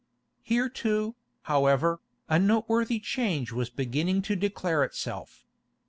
Here 0.41 0.67
too, 0.67 1.13
however, 1.43 2.01
a 2.27 2.39
noteworthy 2.39 2.99
change 2.99 3.51
was 3.51 3.69
beginning 3.69 4.23
to 4.23 4.35
declare 4.35 4.83
itself. 4.83 5.45